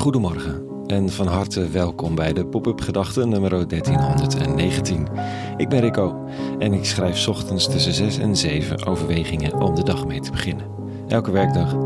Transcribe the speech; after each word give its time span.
Goedemorgen 0.00 0.66
en 0.86 1.10
van 1.10 1.26
harte 1.26 1.68
welkom 1.68 2.14
bij 2.14 2.32
de 2.32 2.46
Pop-up 2.46 2.80
Gedachten 2.80 3.28
nummer 3.28 3.68
1319. 3.68 5.08
Ik 5.56 5.68
ben 5.68 5.80
Rico 5.80 6.28
en 6.58 6.72
ik 6.72 6.84
schrijf 6.84 7.28
ochtends 7.28 7.68
tussen 7.68 7.92
6 7.92 8.18
en 8.18 8.36
7 8.36 8.86
overwegingen 8.86 9.60
om 9.60 9.74
de 9.74 9.82
dag 9.82 10.06
mee 10.06 10.20
te 10.20 10.30
beginnen. 10.30 10.66
Elke 11.08 11.30
werkdag, 11.30 11.76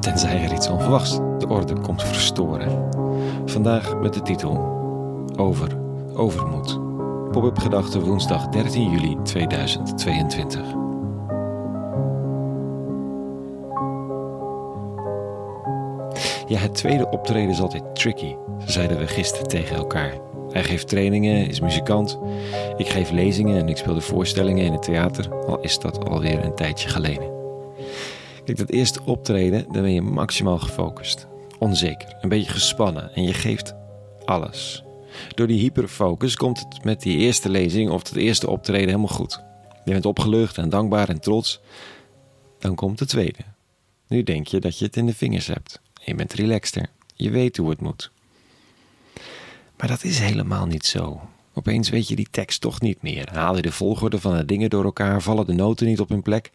tenzij 0.00 0.42
er 0.44 0.52
iets 0.52 0.68
onverwachts 0.68 1.16
de 1.16 1.48
orde 1.48 1.80
komt 1.80 2.02
verstoren. 2.02 2.88
Vandaag 3.44 4.00
met 4.00 4.14
de 4.14 4.22
titel 4.22 4.56
Over 5.36 5.76
Overmoed. 6.14 6.80
Pop-up 7.30 7.58
Gedachten 7.58 8.00
woensdag 8.00 8.48
13 8.48 8.90
juli 8.90 9.16
2022. 9.22 10.87
Ja, 16.48 16.58
het 16.58 16.74
tweede 16.74 17.10
optreden 17.10 17.50
is 17.50 17.60
altijd 17.60 17.94
tricky, 17.94 18.34
zeiden 18.66 18.98
we 18.98 19.06
gisteren 19.06 19.48
tegen 19.48 19.76
elkaar. 19.76 20.18
Hij 20.50 20.64
geeft 20.64 20.88
trainingen, 20.88 21.48
is 21.48 21.60
muzikant. 21.60 22.18
Ik 22.76 22.88
geef 22.88 23.10
lezingen 23.10 23.58
en 23.58 23.68
ik 23.68 23.76
speel 23.76 23.94
de 23.94 24.00
voorstellingen 24.00 24.64
in 24.64 24.72
het 24.72 24.82
theater, 24.82 25.34
al 25.34 25.60
is 25.60 25.78
dat 25.78 26.08
alweer 26.08 26.44
een 26.44 26.54
tijdje 26.54 26.88
geleden. 26.88 27.30
Kijk, 28.44 28.58
dat 28.58 28.70
eerste 28.70 29.00
optreden, 29.04 29.64
dan 29.72 29.82
ben 29.82 29.92
je 29.92 30.02
maximaal 30.02 30.58
gefocust. 30.58 31.26
Onzeker, 31.58 32.16
een 32.20 32.28
beetje 32.28 32.52
gespannen 32.52 33.14
en 33.14 33.22
je 33.22 33.34
geeft 33.34 33.74
alles. 34.24 34.82
Door 35.34 35.46
die 35.46 35.60
hyperfocus 35.60 36.36
komt 36.36 36.58
het 36.58 36.84
met 36.84 37.02
die 37.02 37.18
eerste 37.18 37.48
lezing 37.48 37.90
of 37.90 38.08
het 38.08 38.16
eerste 38.16 38.50
optreden 38.50 38.86
helemaal 38.86 39.08
goed. 39.08 39.42
Je 39.84 39.92
bent 39.92 40.06
opgelucht 40.06 40.58
en 40.58 40.68
dankbaar 40.68 41.08
en 41.08 41.20
trots. 41.20 41.60
Dan 42.58 42.74
komt 42.74 42.98
de 42.98 43.06
tweede. 43.06 43.38
Nu 44.08 44.22
denk 44.22 44.46
je 44.46 44.60
dat 44.60 44.78
je 44.78 44.84
het 44.84 44.96
in 44.96 45.06
de 45.06 45.14
vingers 45.14 45.46
hebt. 45.46 45.80
Je 46.08 46.14
bent 46.14 46.32
relaxter. 46.32 46.86
Je 47.14 47.30
weet 47.30 47.56
hoe 47.56 47.70
het 47.70 47.80
moet. 47.80 48.10
Maar 49.76 49.88
dat 49.88 50.04
is 50.04 50.18
helemaal 50.18 50.66
niet 50.66 50.86
zo. 50.86 51.20
Opeens 51.52 51.88
weet 51.88 52.08
je 52.08 52.16
die 52.16 52.28
tekst 52.30 52.60
toch 52.60 52.80
niet 52.80 53.02
meer. 53.02 53.28
Haal 53.32 53.56
je 53.56 53.62
de 53.62 53.72
volgorde 53.72 54.20
van 54.20 54.36
de 54.36 54.44
dingen 54.44 54.70
door 54.70 54.84
elkaar, 54.84 55.22
vallen 55.22 55.46
de 55.46 55.52
noten 55.52 55.86
niet 55.86 56.00
op 56.00 56.08
hun 56.08 56.22
plek. 56.22 56.50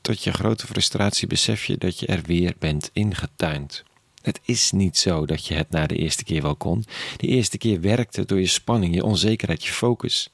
Tot 0.00 0.22
je 0.22 0.32
grote 0.32 0.66
frustratie 0.66 1.28
besef 1.28 1.64
je 1.64 1.78
dat 1.78 1.98
je 1.98 2.06
er 2.06 2.22
weer 2.22 2.54
bent 2.58 2.90
ingetuind. 2.92 3.82
Het 4.22 4.40
is 4.44 4.72
niet 4.72 4.96
zo 4.96 5.26
dat 5.26 5.46
je 5.46 5.54
het 5.54 5.70
na 5.70 5.86
de 5.86 5.96
eerste 5.96 6.24
keer 6.24 6.42
wel 6.42 6.56
kon. 6.56 6.84
De 7.16 7.26
eerste 7.26 7.58
keer 7.58 7.80
werkte 7.80 8.24
door 8.24 8.40
je 8.40 8.46
spanning, 8.46 8.94
je 8.94 9.04
onzekerheid, 9.04 9.64
je 9.64 9.72
focus. 9.72 10.30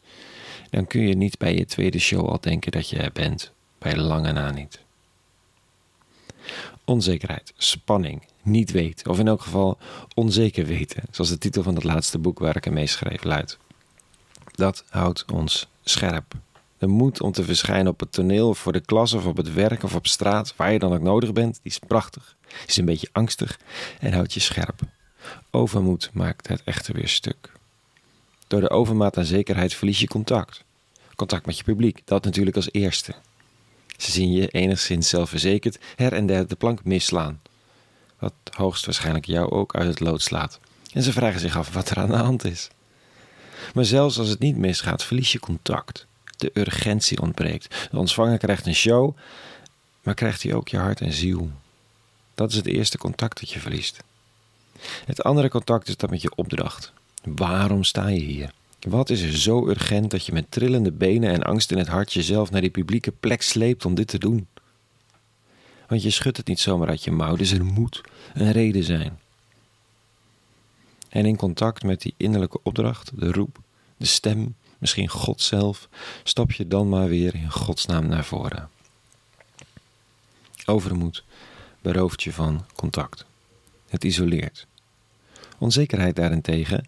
Dan 0.70 0.86
kun 0.86 1.08
je 1.08 1.16
niet 1.16 1.38
bij 1.38 1.54
je 1.54 1.66
tweede 1.66 1.98
show 1.98 2.28
al 2.28 2.40
denken 2.40 2.72
dat 2.72 2.88
je 2.88 2.96
er 2.96 3.12
bent. 3.12 3.52
Bij 3.78 3.96
lange 3.96 4.32
na 4.32 4.50
niet. 4.50 4.80
Onzekerheid, 6.90 7.52
spanning, 7.56 8.22
niet 8.42 8.70
weten, 8.70 9.10
of 9.10 9.18
in 9.18 9.28
elk 9.28 9.42
geval 9.42 9.78
onzeker 10.14 10.66
weten, 10.66 11.02
zoals 11.10 11.30
de 11.30 11.38
titel 11.38 11.62
van 11.62 11.74
het 11.74 11.84
laatste 11.84 12.18
boek 12.18 12.38
waar 12.38 12.56
ik 12.56 12.66
aan 12.66 12.88
schreef 12.88 13.24
luidt. 13.24 13.58
Dat 14.52 14.84
houdt 14.88 15.24
ons 15.32 15.68
scherp. 15.84 16.34
De 16.78 16.86
moed 16.86 17.20
om 17.20 17.32
te 17.32 17.44
verschijnen 17.44 17.92
op 17.92 18.00
het 18.00 18.12
toneel 18.12 18.54
voor 18.54 18.72
de 18.72 18.80
klas 18.80 19.12
of 19.12 19.26
op 19.26 19.36
het 19.36 19.52
werk 19.52 19.82
of 19.82 19.94
op 19.94 20.06
straat, 20.06 20.56
waar 20.56 20.72
je 20.72 20.78
dan 20.78 20.92
ook 20.92 21.00
nodig 21.00 21.32
bent, 21.32 21.60
die 21.62 21.72
is 21.72 21.78
prachtig, 21.78 22.36
is 22.66 22.76
een 22.76 22.84
beetje 22.84 23.08
angstig 23.12 23.60
en 24.00 24.12
houdt 24.12 24.32
je 24.32 24.40
scherp. 24.40 24.80
Overmoed 25.50 26.10
maakt 26.12 26.48
het 26.48 26.62
echter 26.64 26.94
weer 26.94 27.08
stuk. 27.08 27.52
Door 28.46 28.60
de 28.60 28.70
overmaat 28.70 29.16
aan 29.16 29.24
zekerheid 29.24 29.74
verlies 29.74 30.00
je 30.00 30.08
contact. 30.08 30.64
Contact 31.14 31.46
met 31.46 31.56
je 31.58 31.64
publiek, 31.64 32.02
dat 32.04 32.24
natuurlijk 32.24 32.56
als 32.56 32.72
eerste. 32.72 33.14
Ze 34.00 34.10
zien 34.10 34.32
je 34.32 34.48
enigszins 34.48 35.08
zelfverzekerd 35.08 35.78
her 35.96 36.12
en 36.12 36.26
der 36.26 36.48
de 36.48 36.54
plank 36.54 36.84
misslaan. 36.84 37.40
Wat 38.18 38.32
hoogstwaarschijnlijk 38.50 39.26
jou 39.26 39.50
ook 39.50 39.74
uit 39.74 39.86
het 39.86 40.00
lood 40.00 40.22
slaat. 40.22 40.60
En 40.92 41.02
ze 41.02 41.12
vragen 41.12 41.40
zich 41.40 41.56
af 41.56 41.72
wat 41.72 41.90
er 41.90 41.98
aan 41.98 42.08
de 42.08 42.16
hand 42.16 42.44
is. 42.44 42.68
Maar 43.74 43.84
zelfs 43.84 44.18
als 44.18 44.28
het 44.28 44.38
niet 44.38 44.56
misgaat, 44.56 45.04
verlies 45.04 45.32
je 45.32 45.38
contact. 45.38 46.06
De 46.36 46.50
urgentie 46.54 47.20
ontbreekt. 47.20 47.88
De 47.90 47.98
ontvanger 47.98 48.38
krijgt 48.38 48.66
een 48.66 48.74
show, 48.74 49.16
maar 50.02 50.14
krijgt 50.14 50.42
hij 50.42 50.54
ook 50.54 50.68
je 50.68 50.78
hart 50.78 51.00
en 51.00 51.12
ziel. 51.12 51.50
Dat 52.34 52.50
is 52.50 52.56
het 52.56 52.66
eerste 52.66 52.98
contact 52.98 53.40
dat 53.40 53.50
je 53.50 53.60
verliest. 53.60 54.02
Het 55.04 55.22
andere 55.22 55.48
contact 55.48 55.88
is 55.88 55.96
dat 55.96 56.10
met 56.10 56.22
je 56.22 56.34
opdracht. 56.34 56.92
Waarom 57.22 57.84
sta 57.84 58.08
je 58.08 58.20
hier? 58.20 58.52
Wat 58.88 59.10
is 59.10 59.22
er 59.22 59.38
zo 59.38 59.68
urgent 59.68 60.10
dat 60.10 60.26
je 60.26 60.32
met 60.32 60.50
trillende 60.50 60.92
benen 60.92 61.30
en 61.30 61.42
angst 61.42 61.70
in 61.70 61.78
het 61.78 61.88
hart 61.88 62.12
jezelf 62.12 62.50
naar 62.50 62.60
die 62.60 62.70
publieke 62.70 63.12
plek 63.12 63.42
sleept 63.42 63.84
om 63.84 63.94
dit 63.94 64.08
te 64.08 64.18
doen? 64.18 64.46
Want 65.88 66.02
je 66.02 66.10
schudt 66.10 66.36
het 66.36 66.46
niet 66.46 66.60
zomaar 66.60 66.88
uit 66.88 67.04
je 67.04 67.10
mouw, 67.10 67.36
dus 67.36 67.50
er 67.50 67.64
moet 67.64 68.00
een 68.34 68.52
reden 68.52 68.84
zijn. 68.84 69.18
En 71.08 71.26
in 71.26 71.36
contact 71.36 71.82
met 71.82 72.00
die 72.00 72.14
innerlijke 72.16 72.60
opdracht, 72.62 73.10
de 73.14 73.32
roep, 73.32 73.58
de 73.96 74.06
stem, 74.06 74.54
misschien 74.78 75.08
God 75.08 75.42
zelf, 75.42 75.88
stap 76.22 76.52
je 76.52 76.68
dan 76.68 76.88
maar 76.88 77.08
weer 77.08 77.34
in 77.34 77.50
Gods 77.50 77.86
naam 77.86 78.06
naar 78.06 78.24
voren. 78.24 78.70
Overmoed 80.66 81.24
berooft 81.82 82.22
je 82.22 82.32
van 82.32 82.66
contact. 82.74 83.24
Het 83.88 84.04
isoleert. 84.04 84.66
Onzekerheid 85.58 86.16
daarentegen 86.16 86.84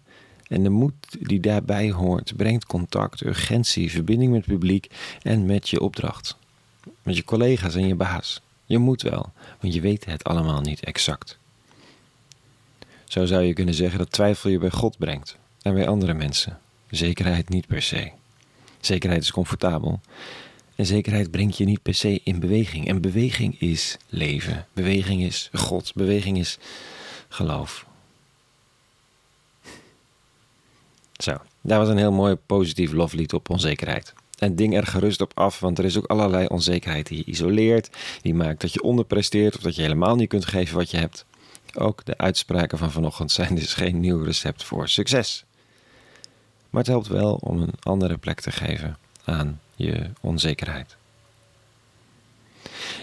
en 0.47 0.63
de 0.63 0.69
moed 0.69 0.93
die 1.19 1.39
daarbij 1.39 1.91
hoort 1.91 2.35
brengt 2.35 2.65
contact, 2.65 3.25
urgentie, 3.25 3.91
verbinding 3.91 4.31
met 4.31 4.45
het 4.45 4.53
publiek 4.53 4.89
en 5.21 5.45
met 5.45 5.69
je 5.69 5.81
opdracht. 5.81 6.37
Met 7.03 7.15
je 7.15 7.23
collega's 7.23 7.75
en 7.75 7.87
je 7.87 7.95
baas. 7.95 8.41
Je 8.65 8.77
moet 8.77 9.01
wel, 9.01 9.31
want 9.59 9.73
je 9.73 9.81
weet 9.81 10.05
het 10.05 10.23
allemaal 10.23 10.61
niet 10.61 10.83
exact. 10.83 11.37
Zo 13.03 13.25
zou 13.25 13.43
je 13.43 13.53
kunnen 13.53 13.73
zeggen 13.73 13.99
dat 13.99 14.11
twijfel 14.11 14.49
je 14.49 14.57
bij 14.57 14.69
God 14.69 14.97
brengt 14.97 15.37
en 15.61 15.73
bij 15.73 15.87
andere 15.87 16.13
mensen. 16.13 16.59
Zekerheid 16.89 17.49
niet 17.49 17.67
per 17.67 17.81
se. 17.81 18.11
Zekerheid 18.79 19.21
is 19.21 19.31
comfortabel. 19.31 19.99
En 20.75 20.85
zekerheid 20.85 21.31
brengt 21.31 21.57
je 21.57 21.65
niet 21.65 21.81
per 21.81 21.93
se 21.93 22.21
in 22.23 22.39
beweging. 22.39 22.87
En 22.87 23.01
beweging 23.01 23.59
is 23.59 23.97
leven. 24.09 24.65
Beweging 24.73 25.21
is 25.21 25.49
God. 25.53 25.93
Beweging 25.95 26.37
is 26.37 26.57
geloof. 27.27 27.85
Dat 31.65 31.77
was 31.77 31.89
een 31.89 31.97
heel 31.97 32.11
mooi 32.11 32.35
positief 32.35 32.91
loflied 32.91 33.33
op 33.33 33.49
onzekerheid. 33.49 34.13
En 34.37 34.55
ding 34.55 34.75
er 34.75 34.87
gerust 34.87 35.21
op 35.21 35.31
af, 35.33 35.59
want 35.59 35.77
er 35.77 35.85
is 35.85 35.97
ook 35.97 36.05
allerlei 36.05 36.45
onzekerheid 36.45 37.07
die 37.07 37.17
je 37.17 37.23
isoleert, 37.23 37.89
die 38.21 38.33
maakt 38.33 38.61
dat 38.61 38.73
je 38.73 38.81
onderpresteert 38.81 39.55
of 39.55 39.61
dat 39.61 39.75
je 39.75 39.81
helemaal 39.81 40.15
niet 40.15 40.29
kunt 40.29 40.45
geven 40.45 40.77
wat 40.77 40.91
je 40.91 40.97
hebt. 40.97 41.25
Ook 41.77 42.05
de 42.05 42.17
uitspraken 42.17 42.77
van 42.77 42.91
vanochtend 42.91 43.31
zijn 43.31 43.55
dus 43.55 43.73
geen 43.73 43.99
nieuw 43.99 44.23
recept 44.23 44.63
voor 44.63 44.89
succes. 44.89 45.45
Maar 46.69 46.81
het 46.81 46.91
helpt 46.91 47.07
wel 47.07 47.33
om 47.41 47.61
een 47.61 47.73
andere 47.79 48.17
plek 48.17 48.41
te 48.41 48.51
geven 48.51 48.97
aan 49.23 49.59
je 49.75 50.09
onzekerheid. 50.21 50.95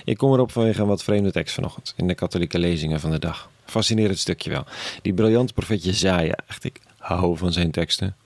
Ik 0.04 0.16
kom 0.16 0.32
erop 0.32 0.52
vanwege 0.52 0.80
een 0.80 0.86
wat 0.86 1.02
vreemde 1.02 1.32
tekst 1.32 1.54
vanochtend 1.54 1.94
in 1.96 2.06
de 2.06 2.14
katholieke 2.14 2.58
lezingen 2.58 3.00
van 3.00 3.10
de 3.10 3.18
dag. 3.18 3.50
Fascinerend 3.64 4.18
stukje 4.18 4.50
wel. 4.50 4.64
Die 5.02 5.14
briljante 5.14 5.52
profeet 5.52 5.84
Jezaja, 5.84 6.34
echt 6.46 6.64
ik 6.64 6.80
hou 6.98 7.36
van 7.36 7.52
zijn 7.52 7.70
teksten. 7.70 8.16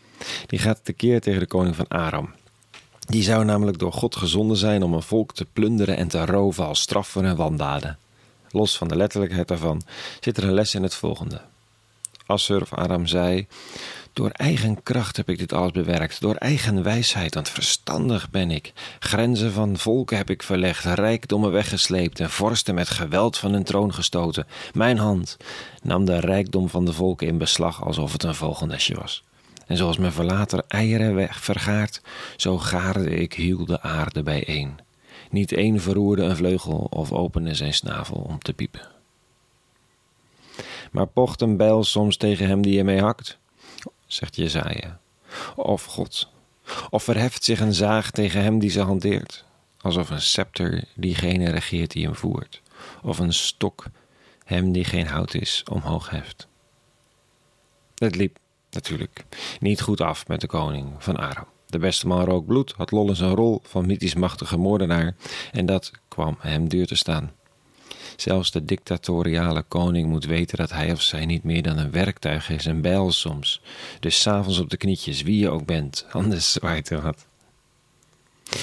Die 0.47 0.59
gaat 0.59 0.81
tekeer 0.83 1.21
tegen 1.21 1.41
de 1.41 1.47
koning 1.47 1.77
van 1.77 1.89
Aram. 1.89 2.33
Die 3.07 3.23
zou 3.23 3.45
namelijk 3.45 3.79
door 3.79 3.93
God 3.93 4.17
gezonden 4.17 4.57
zijn 4.57 4.83
om 4.83 4.95
een 4.95 5.03
volk 5.03 5.35
te 5.35 5.47
plunderen 5.53 5.97
en 5.97 6.09
te 6.09 6.27
roven 6.27 6.67
als 6.67 6.81
straf 6.81 7.09
voor 7.09 7.23
hun 7.23 7.37
wandaden. 7.37 7.99
Los 8.51 8.79
van 8.79 8.89
de 8.89 8.97
letterlijkheid 8.97 9.49
daarvan 9.49 9.83
zit 10.21 10.37
er 10.37 10.45
een 10.45 10.53
les 10.53 10.75
in 10.75 10.83
het 10.83 10.95
volgende. 10.95 11.41
Assur 12.27 12.62
of 12.62 12.73
Aram 12.73 13.07
zei: 13.07 13.47
Door 14.12 14.31
eigen 14.31 14.83
kracht 14.83 15.17
heb 15.17 15.29
ik 15.29 15.39
dit 15.39 15.53
alles 15.53 15.73
bewerkt, 15.73 16.21
door 16.21 16.35
eigen 16.35 16.83
wijsheid, 16.83 17.35
want 17.35 17.49
verstandig 17.49 18.31
ben 18.31 18.51
ik. 18.51 18.73
Grenzen 18.99 19.53
van 19.53 19.79
volken 19.79 20.17
heb 20.17 20.31
ik 20.31 20.43
verlegd, 20.43 20.85
rijkdommen 20.85 21.53
weggesleept 21.53 22.21
en 22.21 22.31
vorsten 22.31 22.75
met 22.75 22.89
geweld 22.89 23.39
van 23.39 23.53
hun 23.53 23.65
troon 23.65 23.94
gestoten. 23.94 24.47
Mijn 24.75 24.99
hand 24.99 25.37
nam 25.82 26.05
de 26.05 26.20
rijkdom 26.20 26.69
van 26.69 26.85
de 26.85 26.93
volken 26.93 27.27
in 27.27 27.38
beslag 27.38 27.85
alsof 27.85 28.12
het 28.12 28.23
een 28.23 28.35
vogelnestje 28.35 28.94
was. 28.94 29.25
En 29.66 29.76
zoals 29.76 29.99
men 29.99 30.12
verlater 30.12 30.64
eieren 30.69 31.14
weg 31.14 31.40
vergaart, 31.40 32.00
zo 32.37 32.58
gaarde 32.58 33.11
ik 33.11 33.32
hiel 33.32 33.64
de 33.64 33.81
aarde 33.81 34.22
bijeen. 34.22 34.78
Niet 35.31 35.52
één 35.52 35.81
verroerde 35.81 36.22
een 36.22 36.37
vleugel 36.37 36.87
of 36.90 37.12
opende 37.12 37.55
zijn 37.55 37.75
snavel 37.75 38.16
om 38.16 38.38
te 38.38 38.52
piepen. 38.52 38.88
Maar 40.90 41.06
pocht 41.06 41.40
een 41.40 41.56
bijl 41.56 41.84
soms 41.84 42.16
tegen 42.16 42.46
hem 42.46 42.62
die 42.62 42.78
ermee 42.78 43.00
hakt, 43.00 43.38
zegt 44.06 44.37
Jezaja. 44.37 45.00
Of 45.56 45.84
God, 45.84 46.28
of 46.90 47.02
verheft 47.02 47.44
zich 47.44 47.60
een 47.60 47.75
zaag 47.75 48.10
tegen 48.10 48.43
hem 48.43 48.58
die 48.58 48.70
ze 48.70 48.81
hanteert, 48.81 49.44
alsof 49.81 50.10
een 50.10 50.22
scepter 50.22 50.84
diegene 50.94 51.50
regeert 51.50 51.90
die 51.90 52.05
hem 52.05 52.14
voert, 52.14 52.62
of 53.02 53.19
een 53.19 53.32
stok 53.32 53.84
hem 54.44 54.72
die 54.72 54.84
geen 54.84 55.06
hout 55.06 55.34
is 55.34 55.62
omhoog 55.70 56.10
heft. 56.10 56.49
Het 57.94 58.17
liep 58.17 58.38
natuurlijk 58.75 59.25
niet 59.61 59.81
goed 59.81 60.00
af 60.00 60.29
met 60.29 60.41
de 60.41 60.47
koning 60.47 60.93
van 60.99 61.17
Aram. 61.17 61.47
De 61.67 61.79
beste 61.79 62.06
man 62.06 62.25
rook 62.25 62.47
bloed, 62.47 62.75
had 62.76 62.91
lol 62.91 63.09
in 63.09 63.17
zijn 63.17 63.35
rol 63.35 63.61
van 63.62 63.87
mythisch 63.87 64.15
machtige 64.15 64.56
moordenaar 64.56 65.15
en 65.53 65.67
dat 65.67 65.91
kwam 66.09 66.37
hem 66.38 66.69
duur 66.69 66.87
te 66.87 66.94
staan. 66.94 67.32
Zelfs 68.17 68.50
de 68.50 68.65
dictatoriale 68.65 69.62
koning 69.62 70.09
moet 70.09 70.25
weten 70.25 70.59
dat 70.59 70.71
hij 70.71 70.93
of 70.93 71.03
zij 71.03 71.26
niet 71.26 71.44
meer 71.44 71.62
dan 71.62 71.79
een 71.79 71.91
werktuig 71.91 72.50
is, 72.50 72.65
een 72.65 72.81
bijl 72.81 73.12
soms. 73.12 73.61
Dus 74.00 74.21
s'avonds 74.21 74.59
op 74.59 74.71
de 74.71 74.77
knietjes, 74.77 75.23
wie 75.23 75.38
je 75.38 75.50
ook 75.50 75.65
bent, 75.65 76.06
anders 76.11 76.53
zwaait 76.53 76.91
er 76.91 77.03
wat. 77.03 77.27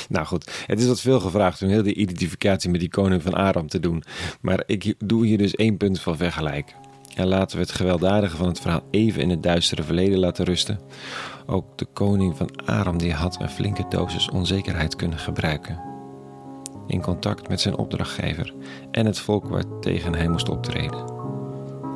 Nou 0.10 0.26
goed, 0.26 0.52
het 0.66 0.80
is 0.80 0.88
wat 0.88 1.02
veel 1.02 1.20
gevraagd 1.20 1.62
om 1.62 1.70
heel 1.70 1.84
die 1.84 1.96
identificatie 1.96 2.70
met 2.70 2.80
die 2.80 2.90
koning 2.90 3.22
van 3.22 3.34
Aram 3.34 3.68
te 3.68 3.80
doen. 3.80 4.04
Maar 4.42 4.64
ik 4.66 4.94
doe 4.98 5.26
hier 5.26 5.38
dus 5.38 5.56
één 5.56 5.78
punt 5.78 6.02
van 6.02 6.18
vergelijk. 6.18 6.76
En 7.16 7.28
laten 7.28 7.58
we 7.58 7.64
het 7.64 7.72
gewelddadige 7.72 8.38
van 8.38 8.48
het 8.48 8.60
verhaal 8.60 8.82
even 8.90 9.22
in 9.22 9.30
het 9.30 9.44
duistere 9.44 9.84
verleden 9.84 10.20
laten 10.20 10.46
rusten. 10.46 10.80
Ook 11.46 11.78
de 11.78 11.88
koning 11.94 12.38
van 12.38 12.50
Aram 12.66 12.98
die 12.98 13.14
had 13.14 13.42
een 13.42 13.50
flinke 13.50 13.86
dosis 13.90 14.30
onzekerheid 14.30 14.96
kunnen 14.96 15.20
gebruiken. 15.20 15.80
In 16.88 17.02
contact 17.02 17.50
met 17.50 17.62
zijn 17.62 17.78
opdrachtgever 17.78 18.54
en 18.92 19.06
het 19.06 19.20
volk 19.20 19.46
waartegen 19.46 20.16
hij 20.16 20.28
moest 20.28 20.50
optreden. 20.50 21.04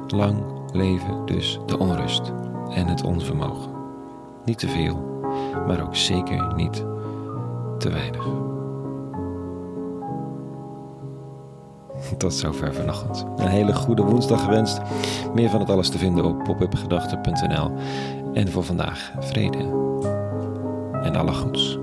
Lang 0.08 0.44
leven 0.72 1.26
dus 1.26 1.60
de 1.66 1.78
onrust 1.78 2.32
en 2.70 2.88
het 2.88 3.04
onvermogen. 3.04 3.72
Niet 4.46 4.60
te 4.60 4.68
veel, 4.68 5.24
maar 5.68 5.84
ook 5.84 5.96
zeker 5.96 6.54
niet 6.56 6.86
te 7.80 7.90
weinig. 7.90 8.28
Tot 12.18 12.34
zover 12.34 12.74
vanochtend. 12.74 13.26
Een 13.38 13.48
hele 13.48 13.74
goede 13.74 14.02
woensdag 14.02 14.44
gewenst. 14.44 14.82
Meer 15.34 15.50
van 15.50 15.60
het 15.60 15.70
alles 15.70 15.90
te 15.90 15.98
vinden 15.98 16.26
op 16.26 16.44
popupgedachten.nl. 16.44 17.72
En 18.34 18.52
voor 18.52 18.64
vandaag 18.64 19.12
vrede 19.20 19.58
en 21.04 21.16
alle 21.16 21.34
goeds. 21.34 21.78